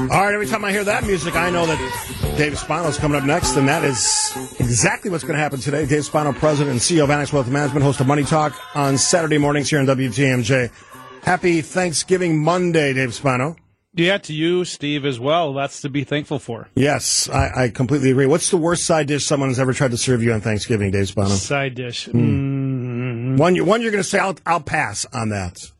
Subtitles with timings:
[0.00, 3.24] All right, every time I hear that music, I know that Dave Spano's coming up
[3.24, 5.84] next, and that is exactly what's going to happen today.
[5.86, 9.38] Dave Spano, President and CEO of Annex Wealth Management, host of Money Talk on Saturday
[9.38, 10.70] mornings here on WTMJ.
[11.22, 13.56] Happy Thanksgiving Monday, Dave Spano.
[13.92, 15.52] Yeah, to you, Steve, as well.
[15.52, 16.68] That's to be thankful for.
[16.74, 18.26] Yes, I, I completely agree.
[18.26, 21.08] What's the worst side dish someone has ever tried to serve you on Thanksgiving, Dave
[21.08, 21.28] Spano?
[21.28, 22.08] Side dish.
[22.08, 23.36] Mm.
[23.38, 25.70] One, you- one you're going to say, I'll, I'll pass on that.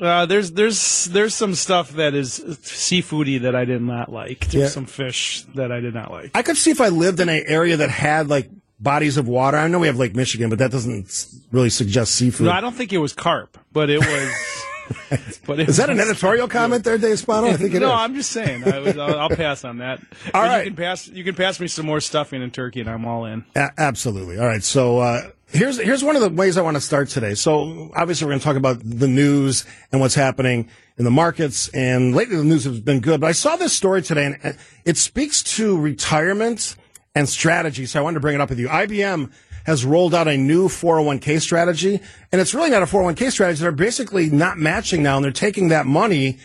[0.00, 4.48] Uh, there's there's there's some stuff that is seafoody that I did not like.
[4.48, 4.68] There's Yeah.
[4.68, 6.30] some fish that I did not like.
[6.34, 8.48] I could see if I lived in an area that had like
[8.80, 9.56] bodies of water.
[9.58, 11.10] I know we have Lake Michigan, but that doesn't
[11.52, 12.46] really suggest seafood.
[12.46, 14.62] No, I don't think it was carp, but it was.
[15.46, 17.48] but it Is that an editorial comment there, Dave Spano?
[17.48, 17.80] I think it is.
[17.80, 18.64] no, I'm just saying.
[18.64, 20.00] I was, I'll, I'll pass on that.
[20.32, 20.64] All right.
[20.64, 21.08] You can pass.
[21.08, 23.44] You can pass me some more stuffing and turkey, and I'm all in.
[23.56, 24.38] A- absolutely.
[24.38, 24.62] All right.
[24.62, 27.34] So uh, here's here's one of the ways I want to start today.
[27.34, 30.68] So obviously we're going to talk about the news and what's happening
[30.98, 31.68] in the markets.
[31.68, 33.20] And lately the news has been good.
[33.20, 36.76] But I saw this story today, and it speaks to retirement
[37.14, 37.86] and strategy.
[37.86, 38.68] So I wanted to bring it up with you.
[38.68, 39.32] IBM
[39.64, 43.62] has rolled out a new 401k strategy, and it's really not a 401k strategy.
[43.62, 46.38] They're basically not matching now, and they're taking that money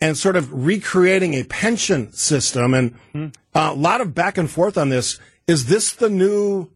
[0.00, 2.74] and sort of recreating a pension system.
[2.74, 5.18] And uh, a lot of back and forth on this.
[5.46, 6.68] Is this the new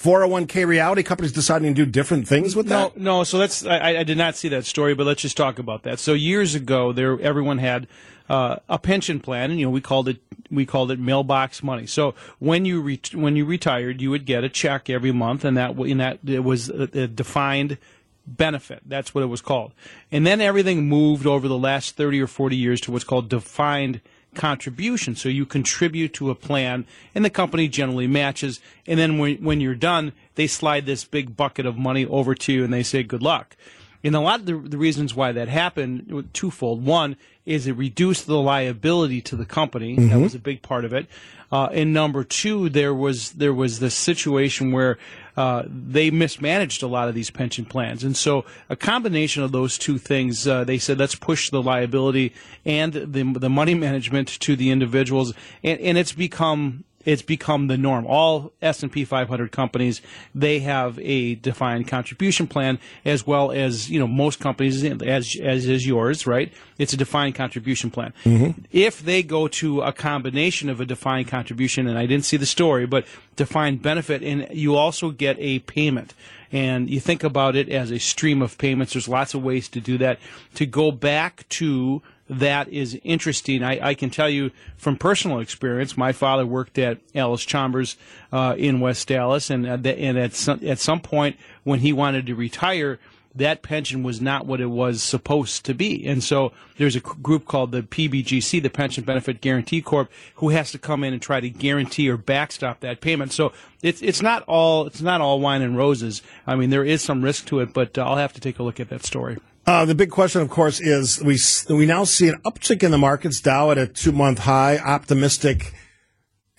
[0.00, 1.02] 401k reality?
[1.02, 2.96] Companies deciding to do different things with No, that?
[2.96, 3.18] no.
[3.18, 3.24] No.
[3.24, 5.98] So that's I, I did not see that story, but let's just talk about that.
[5.98, 7.86] So years ago, there everyone had
[8.28, 10.18] uh, a pension plan, and you know we called it
[10.50, 11.86] we called it mailbox money.
[11.86, 15.56] So when you re- when you retired, you would get a check every month, and
[15.56, 17.78] that in that it was a, a defined
[18.26, 18.82] benefit.
[18.84, 19.72] That's what it was called.
[20.10, 24.00] And then everything moved over the last 30 or 40 years to what's called defined
[24.36, 25.16] contribution.
[25.16, 28.60] So you contribute to a plan and the company generally matches.
[28.86, 32.52] And then when, when you're done, they slide this big bucket of money over to
[32.52, 33.56] you and they say, good luck.
[34.04, 36.84] And a lot of the, the reasons why that happened were twofold.
[36.84, 39.96] One is it reduced the liability to the company.
[39.96, 41.06] That was a big part of it.
[41.50, 44.98] Uh, and number two, there was there was this situation where
[45.36, 49.78] uh, they mismanaged a lot of these pension plans, and so a combination of those
[49.78, 52.32] two things, uh, they said let's push the liability
[52.64, 57.78] and the the money management to the individuals, and, and it's become it's become the
[57.78, 58.04] norm.
[58.06, 60.02] All S&P 500 companies,
[60.34, 65.66] they have a defined contribution plan as well as, you know, most companies as as
[65.66, 66.52] is yours, right?
[66.76, 68.12] It's a defined contribution plan.
[68.24, 68.60] Mm-hmm.
[68.72, 72.46] If they go to a combination of a defined contribution and I didn't see the
[72.46, 73.06] story, but
[73.36, 76.12] defined benefit and you also get a payment
[76.52, 78.92] and you think about it as a stream of payments.
[78.92, 80.18] There's lots of ways to do that.
[80.54, 83.62] To go back to that is interesting.
[83.62, 85.96] I, I can tell you from personal experience.
[85.96, 87.96] My father worked at Allis-Chalmers
[88.32, 91.92] uh, in West Allis, and uh, th- and at some, at some point when he
[91.92, 92.98] wanted to retire,
[93.36, 96.06] that pension was not what it was supposed to be.
[96.06, 100.72] And so there's a group called the PBGC, the Pension Benefit Guarantee Corp, who has
[100.72, 103.32] to come in and try to guarantee or backstop that payment.
[103.32, 103.52] So
[103.82, 106.22] it's it's not all it's not all wine and roses.
[106.46, 108.62] I mean, there is some risk to it, but uh, I'll have to take a
[108.62, 109.38] look at that story.
[109.66, 111.38] Uh, the big question, of course, is we
[111.74, 113.40] we now see an uptick in the markets.
[113.40, 114.78] Dow at a two month high.
[114.78, 115.74] Optimistic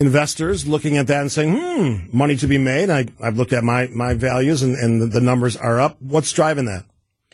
[0.00, 3.64] investors looking at that and saying, "Hmm, money to be made." I, I've looked at
[3.64, 6.00] my my values, and, and the, the numbers are up.
[6.00, 6.84] What's driving that?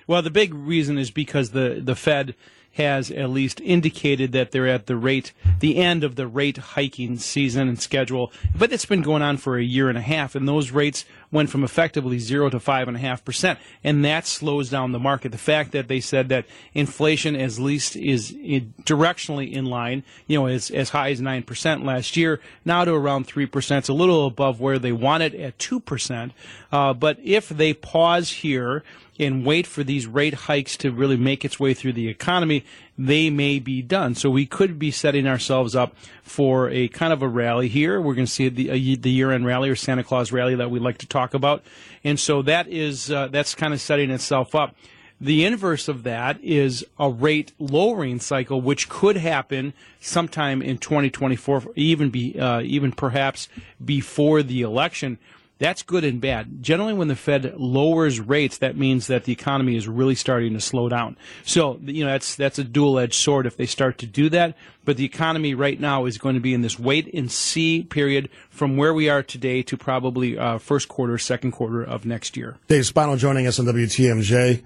[0.07, 2.35] Well, the big reason is because the, the Fed
[2.75, 7.17] has at least indicated that they're at the rate, the end of the rate hiking
[7.17, 8.33] season and schedule.
[8.55, 11.51] But it's been going on for a year and a half, and those rates went
[11.51, 15.33] from effectively zero to five and a half percent, and that slows down the market.
[15.33, 20.47] The fact that they said that inflation, at least, is directionally in line, you know,
[20.47, 23.81] as as high as nine percent last year, now to around three percent.
[23.81, 26.33] It's a little above where they want it at two percent.
[26.71, 28.85] Uh, but if they pause here
[29.19, 32.65] and wait for these rate hikes to really make its way through the economy,
[32.99, 34.15] they may be done.
[34.15, 38.01] So we could be setting ourselves up for a kind of a rally here.
[38.01, 40.79] We're going to see the, a, the year-end rally or Santa Claus rally that we
[40.79, 41.63] like to talk about,
[42.03, 44.75] and so that is uh, that's kind of setting itself up.
[45.21, 51.63] The inverse of that is a rate lowering cycle, which could happen sometime in 2024,
[51.77, 53.49] even be uh, even perhaps
[53.83, 55.19] before the election.
[55.65, 56.63] That's good and bad.
[56.63, 60.61] Generally, when the Fed lowers rates, that means that the economy is really starting to
[60.61, 61.17] slow down.
[61.43, 64.59] So, you know, that's that's a dual-edged sword if they start to do that.
[64.85, 68.29] But the economy right now is going to be in this wait and see period
[68.51, 72.59] from where we are today to probably uh, first quarter, second quarter of next year.
[72.69, 74.63] Dave Spano joining us on WTMJ,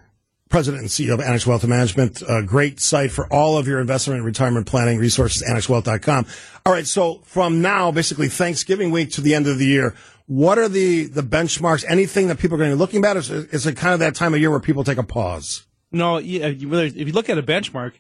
[0.49, 2.25] President and CEO of Annex Wealth Management.
[2.29, 6.27] A great site for all of your investment and retirement planning resources, annexwealth.com.
[6.67, 9.95] All right, so from now, basically Thanksgiving week to the end of the year,
[10.29, 11.85] what are the, the benchmarks?
[11.89, 13.17] Anything that people are going to be looking at?
[13.17, 15.67] Is, is it kind of that time of year where people take a pause?
[15.91, 16.69] No, if you
[17.13, 17.95] look at a benchmark,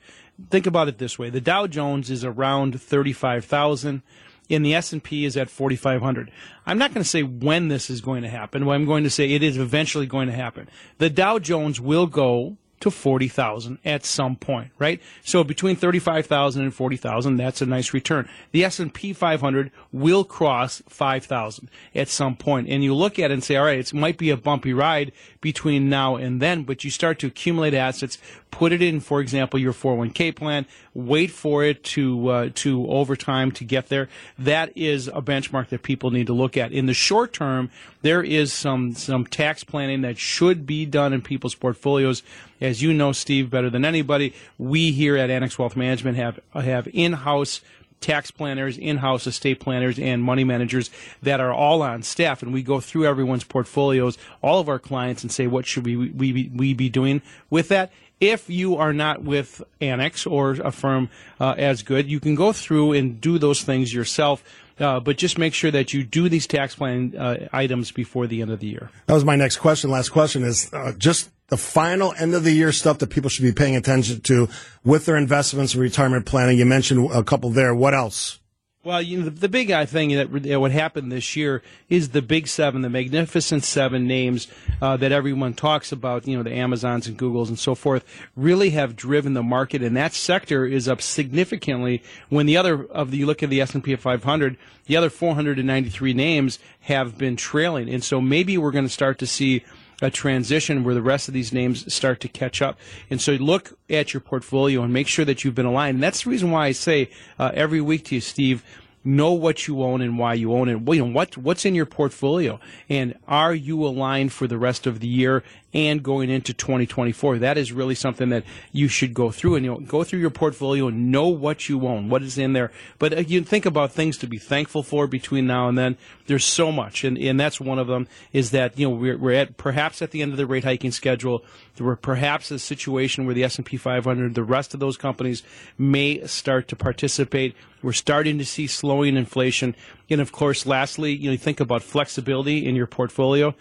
[0.50, 4.02] think about it this way: the Dow Jones is around thirty-five thousand,
[4.50, 6.30] and the S and P is at forty-five hundred.
[6.66, 8.62] I'm not going to say when this is going to happen.
[8.62, 10.68] But I'm going to say it is eventually going to happen.
[10.98, 15.00] The Dow Jones will go to 40,000 at some point, right?
[15.22, 18.28] So between 35,000 and 40,000, that's a nice return.
[18.52, 22.68] The S&P 500 will cross 5,000 at some point.
[22.68, 25.12] And you look at it and say, all right, it might be a bumpy ride
[25.40, 28.18] between now and then, but you start to accumulate assets,
[28.50, 33.16] put it in, for example, your 401k plan, wait for it to, uh, to over
[33.16, 34.08] time to get there.
[34.38, 36.72] That is a benchmark that people need to look at.
[36.72, 37.70] In the short term,
[38.02, 42.22] there is some, some tax planning that should be done in people's portfolios
[42.60, 46.88] as you know, Steve, better than anybody, we here at Annex Wealth Management have have
[46.92, 47.60] in-house
[48.00, 50.90] tax planners, in-house estate planners, and money managers
[51.22, 55.22] that are all on staff, and we go through everyone's portfolios, all of our clients,
[55.22, 57.92] and say what should we we, we be doing with that.
[58.20, 61.08] If you are not with Annex or a firm
[61.38, 64.42] uh, as good, you can go through and do those things yourself.
[64.80, 68.42] Uh, but just make sure that you do these tax plan uh, items before the
[68.42, 68.90] end of the year.
[69.06, 69.90] That was my next question.
[69.90, 73.42] Last question is uh, just the final end of the year stuff that people should
[73.42, 74.48] be paying attention to
[74.84, 76.58] with their investments and retirement planning.
[76.58, 77.74] You mentioned a couple there.
[77.74, 78.38] What else?
[78.84, 82.22] Well, you know, the, the big thing that, that would happen this year is the
[82.22, 84.46] big seven, the magnificent seven names
[84.80, 86.28] uh, that everyone talks about.
[86.28, 88.04] You know, the Amazons and Googles and so forth
[88.36, 92.02] really have driven the market, and that sector is up significantly.
[92.28, 94.56] When the other of the you look at the S and P 500,
[94.86, 99.26] the other 493 names have been trailing, and so maybe we're going to start to
[99.26, 99.64] see
[100.00, 102.78] a transition where the rest of these names start to catch up.
[103.10, 105.96] And so look at your portfolio and make sure that you've been aligned.
[105.96, 108.62] And that's the reason why I say uh, every week to you, Steve,
[109.08, 110.94] know what you own and why you own it.
[110.94, 115.00] You know, what what's in your portfolio, and are you aligned for the rest of
[115.00, 117.38] the year and going into 2024?
[117.38, 120.30] That is really something that you should go through and you know, go through your
[120.30, 122.70] portfolio and know what you own, what is in there.
[122.98, 125.96] But uh, you think about things to be thankful for between now and then.
[126.26, 128.08] There's so much, and and that's one of them.
[128.34, 130.92] Is that you know we're, we're at perhaps at the end of the rate hiking
[130.92, 131.44] schedule.
[131.78, 135.44] Were perhaps a situation where the S&P 500, the rest of those companies
[135.78, 137.54] may start to participate.
[137.82, 139.76] We're starting to see slowing inflation.
[140.10, 143.54] And of course, lastly, you know, you think about flexibility in your portfolio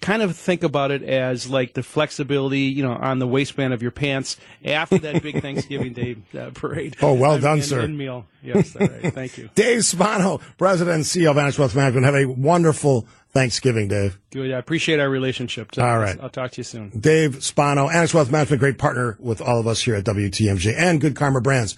[0.00, 3.82] kind of think about it as like the flexibility, you know, on the waistband of
[3.82, 6.96] your pants after that big Thanksgiving Day uh, parade.
[7.02, 7.80] Oh, well done, sir.
[7.80, 8.26] In meal.
[8.42, 9.12] Yes, all right.
[9.12, 9.50] Thank you.
[9.54, 12.06] Dave Spano, President and CEO of Annex Wealth Management.
[12.06, 14.18] Have a wonderful Thanksgiving, Dave.
[14.30, 14.52] Good.
[14.52, 15.74] I appreciate our relationship.
[15.74, 16.16] So all right.
[16.16, 16.90] I'll, I'll talk to you soon.
[16.90, 21.00] Dave Spano, Annex Wealth Management, great partner with all of us here at WTMJ and
[21.00, 21.76] Good Karma Brands.